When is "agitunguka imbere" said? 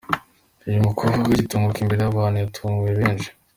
1.33-1.99